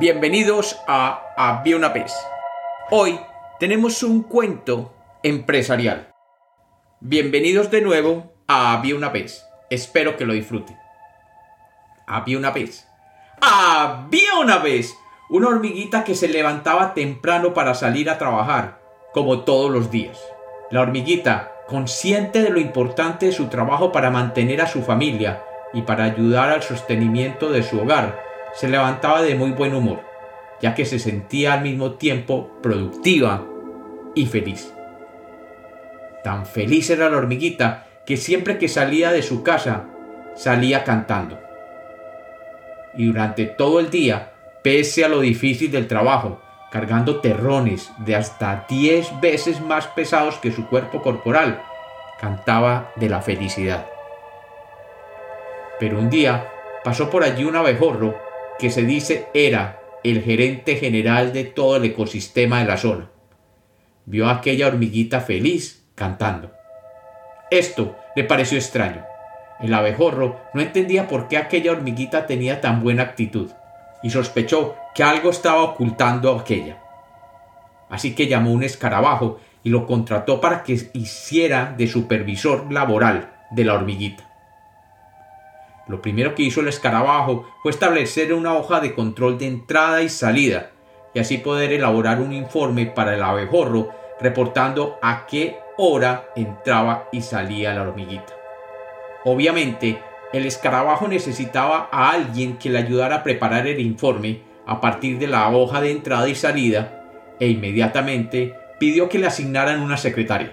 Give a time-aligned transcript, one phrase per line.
[0.00, 2.12] Bienvenidos a Había una vez.
[2.90, 3.20] Hoy
[3.60, 6.12] tenemos un cuento empresarial.
[6.98, 9.46] Bienvenidos de nuevo a Había una vez.
[9.70, 10.76] Espero que lo disfruten.
[12.08, 12.88] Había una vez.
[13.40, 14.96] Había una vez
[15.30, 18.80] una hormiguita que se levantaba temprano para salir a trabajar,
[19.12, 20.20] como todos los días.
[20.72, 25.82] La hormiguita, consciente de lo importante de su trabajo para mantener a su familia y
[25.82, 30.00] para ayudar al sostenimiento de su hogar, se levantaba de muy buen humor,
[30.60, 33.44] ya que se sentía al mismo tiempo productiva
[34.14, 34.72] y feliz.
[36.22, 39.86] Tan feliz era la hormiguita que siempre que salía de su casa
[40.34, 41.38] salía cantando.
[42.96, 44.32] Y durante todo el día,
[44.62, 50.52] pese a lo difícil del trabajo, cargando terrones de hasta 10 veces más pesados que
[50.52, 51.62] su cuerpo corporal,
[52.20, 53.86] cantaba de la felicidad.
[55.78, 56.48] Pero un día
[56.84, 58.23] pasó por allí un abejorro
[58.58, 63.10] que se dice era el gerente general de todo el ecosistema de la zona.
[64.06, 66.52] Vio a aquella hormiguita feliz cantando.
[67.50, 69.04] Esto le pareció extraño.
[69.60, 73.50] El abejorro no entendía por qué aquella hormiguita tenía tan buena actitud
[74.02, 76.78] y sospechó que algo estaba ocultando a aquella.
[77.88, 83.64] Así que llamó un escarabajo y lo contrató para que hiciera de supervisor laboral de
[83.64, 84.33] la hormiguita.
[85.86, 90.08] Lo primero que hizo el escarabajo fue establecer una hoja de control de entrada y
[90.08, 90.70] salida,
[91.12, 93.90] y así poder elaborar un informe para el abejorro
[94.20, 98.32] reportando a qué hora entraba y salía la hormiguita.
[99.24, 100.00] Obviamente,
[100.32, 105.26] el escarabajo necesitaba a alguien que le ayudara a preparar el informe a partir de
[105.26, 110.52] la hoja de entrada y salida e inmediatamente pidió que le asignaran una secretaria.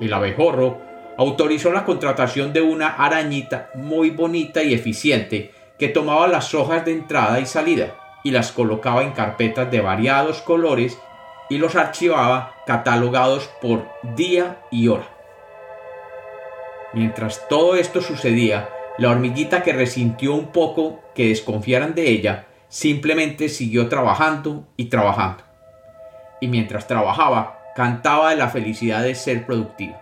[0.00, 0.78] El abejorro
[1.20, 6.92] autorizó la contratación de una arañita muy bonita y eficiente que tomaba las hojas de
[6.92, 10.96] entrada y salida y las colocaba en carpetas de variados colores
[11.50, 13.86] y los archivaba catalogados por
[14.16, 15.10] día y hora.
[16.94, 23.50] Mientras todo esto sucedía, la hormiguita que resintió un poco que desconfiaran de ella, simplemente
[23.50, 25.44] siguió trabajando y trabajando.
[26.40, 30.00] Y mientras trabajaba, cantaba de la felicidad de ser productiva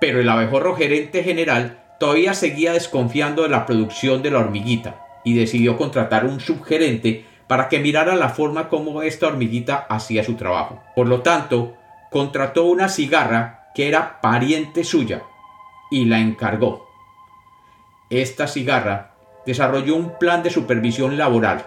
[0.00, 5.34] pero el abejorro gerente general todavía seguía desconfiando de la producción de la hormiguita y
[5.34, 10.82] decidió contratar un subgerente para que mirara la forma como esta hormiguita hacía su trabajo.
[10.96, 11.76] Por lo tanto,
[12.10, 15.22] contrató una cigarra que era pariente suya
[15.90, 16.88] y la encargó.
[18.08, 21.66] Esta cigarra desarrolló un plan de supervisión laboral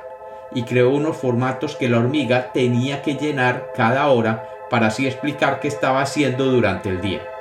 [0.56, 5.60] y creó unos formatos que la hormiga tenía que llenar cada hora para así explicar
[5.60, 7.33] qué estaba haciendo durante el día.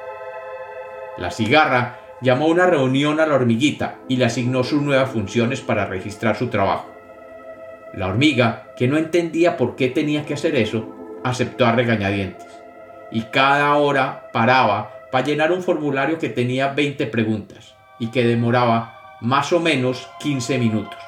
[1.18, 5.60] La cigarra llamó a una reunión a la hormiguita y le asignó sus nuevas funciones
[5.60, 6.90] para registrar su trabajo.
[7.94, 12.46] La hormiga, que no entendía por qué tenía que hacer eso, aceptó a regañadientes.
[13.10, 19.18] Y cada hora paraba para llenar un formulario que tenía 20 preguntas y que demoraba
[19.20, 20.98] más o menos 15 minutos.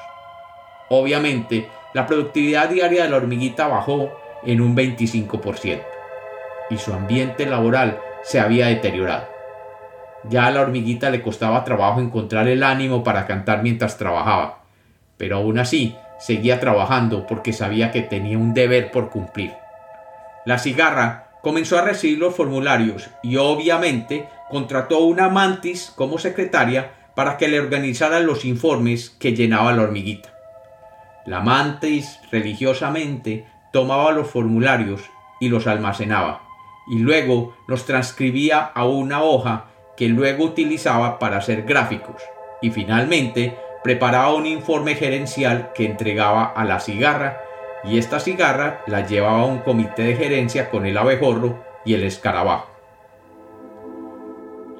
[0.89, 4.11] Obviamente, la productividad diaria de la hormiguita bajó
[4.43, 5.81] en un 25%
[6.69, 9.34] y su ambiente laboral se había deteriorado.
[10.29, 14.63] Ya a la hormiguita le costaba trabajo encontrar el ánimo para cantar mientras trabajaba,
[15.17, 19.53] pero aún así seguía trabajando porque sabía que tenía un deber por cumplir.
[20.45, 26.91] La cigarra comenzó a recibir los formularios y obviamente contrató a una mantis como secretaria
[27.15, 30.33] para que le organizara los informes que llenaba la hormiguita.
[31.25, 35.01] La mantis religiosamente tomaba los formularios
[35.39, 36.43] y los almacenaba,
[36.87, 42.21] y luego los transcribía a una hoja que luego utilizaba para hacer gráficos
[42.61, 47.41] y finalmente preparaba un informe gerencial que entregaba a la cigarra
[47.83, 52.03] y esta cigarra la llevaba a un comité de gerencia con el abejorro y el
[52.03, 52.67] escarabajo.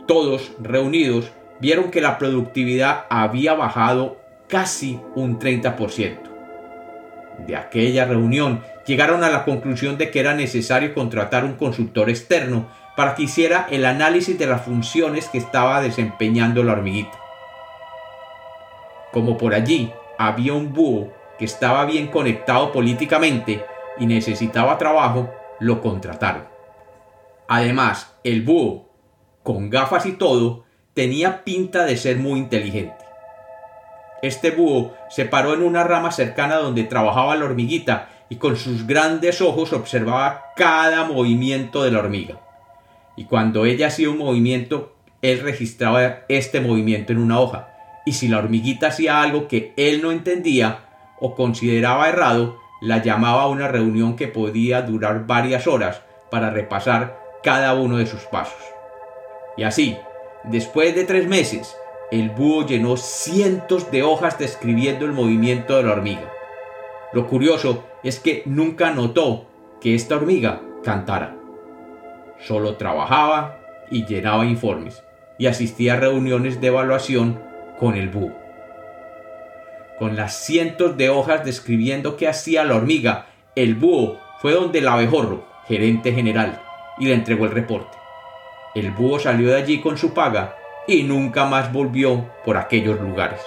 [0.07, 4.17] Todos reunidos vieron que la productividad había bajado
[4.47, 6.17] casi un 30%.
[7.45, 12.67] De aquella reunión llegaron a la conclusión de que era necesario contratar un consultor externo
[12.95, 17.19] para que hiciera el análisis de las funciones que estaba desempeñando la hormiguita.
[19.11, 23.65] Como por allí había un búho que estaba bien conectado políticamente
[23.99, 26.47] y necesitaba trabajo, lo contrataron.
[27.47, 28.89] Además, el búho,
[29.43, 30.63] con gafas y todo,
[30.93, 33.03] tenía pinta de ser muy inteligente.
[34.21, 38.87] Este búho se paró en una rama cercana donde trabajaba la hormiguita y con sus
[38.87, 42.39] grandes ojos observaba cada movimiento de la hormiga
[43.15, 47.69] y cuando ella hacía un movimiento, él registraba este movimiento en una hoja.
[48.05, 50.85] Y si la hormiguita hacía algo que él no entendía,
[51.19, 57.17] o consideraba errado, la llamaba a una reunión que podía durar varias horas para repasar
[57.41, 58.59] cada uno de sus pasos.
[59.57, 59.97] Y así,
[60.43, 61.75] después de tres meses,
[62.11, 66.29] el búho llenó cientos de hojas describiendo el movimiento de la hormiga.
[67.13, 69.45] Lo curioso es que nunca notó
[69.79, 71.35] que esta hormiga cantara.
[72.47, 73.57] Solo trabajaba
[73.89, 75.03] y llenaba informes
[75.39, 77.41] y asistía a reuniones de evaluación
[77.79, 78.35] con el búho.
[79.97, 84.87] Con las cientos de hojas describiendo qué hacía la hormiga, el búho fue donde el
[84.87, 86.61] abejorro, gerente general,
[86.99, 87.97] y le entregó el reporte.
[88.75, 90.55] El búho salió de allí con su paga
[90.87, 93.41] y nunca más volvió por aquellos lugares.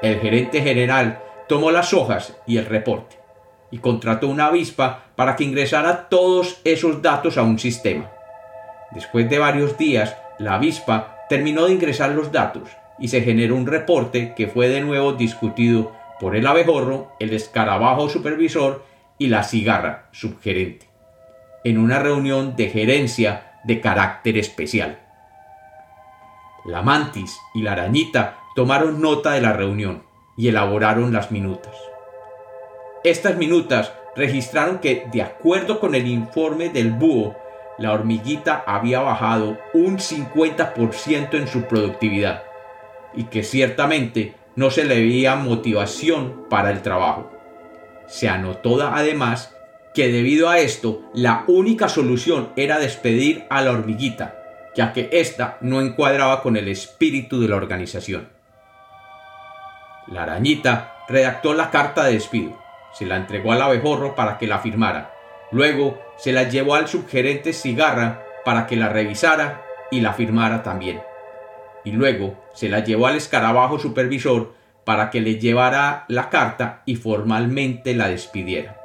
[0.00, 3.21] El gerente general tomó las hojas y el reporte
[3.72, 8.08] y contrató una avispa para que ingresara todos esos datos a un sistema.
[8.92, 13.66] Después de varios días, la avispa terminó de ingresar los datos y se generó un
[13.66, 18.84] reporte que fue de nuevo discutido por el abejorro, el escarabajo supervisor
[19.18, 20.86] y la cigarra subgerente,
[21.64, 24.98] en una reunión de gerencia de carácter especial.
[26.66, 30.02] La mantis y la arañita tomaron nota de la reunión
[30.36, 31.91] y elaboraron las minutas.
[33.04, 37.36] Estas minutas registraron que, de acuerdo con el informe del búho,
[37.78, 42.44] la hormiguita había bajado un 50% en su productividad
[43.14, 47.30] y que ciertamente no se le veía motivación para el trabajo.
[48.06, 49.52] Se anotó además
[49.94, 54.38] que debido a esto la única solución era despedir a la hormiguita,
[54.76, 58.28] ya que ésta no encuadraba con el espíritu de la organización.
[60.06, 62.61] La arañita redactó la carta de despido,
[62.92, 65.14] se la entregó al abejorro para que la firmara,
[65.50, 71.00] luego se la llevó al subgerente Cigarra para que la revisara y la firmara también
[71.84, 74.54] y luego se la llevó al escarabajo supervisor
[74.84, 78.78] para que le llevara la carta y formalmente la despidiera.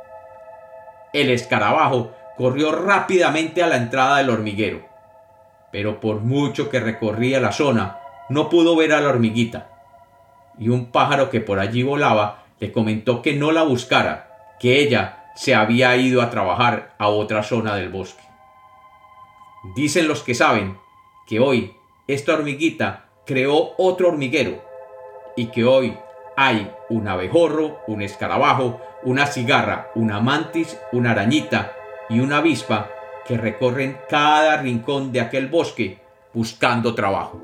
[1.13, 4.85] El escarabajo corrió rápidamente a la entrada del hormiguero,
[5.71, 7.99] pero por mucho que recorría la zona,
[8.29, 9.69] no pudo ver a la hormiguita.
[10.59, 15.31] Y un pájaro que por allí volaba le comentó que no la buscara, que ella
[15.35, 18.23] se había ido a trabajar a otra zona del bosque.
[19.75, 20.77] Dicen los que saben
[21.27, 21.75] que hoy
[22.07, 24.63] esta hormiguita creó otro hormiguero
[25.35, 25.95] y que hoy
[26.35, 31.73] hay un abejorro, un escarabajo, una cigarra, una mantis, una arañita
[32.09, 32.89] y una avispa
[33.25, 35.99] que recorren cada rincón de aquel bosque
[36.33, 37.41] buscando trabajo.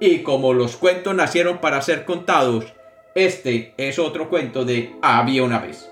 [0.00, 2.72] Y como los cuentos nacieron para ser contados,
[3.14, 5.91] este es otro cuento de Había una vez.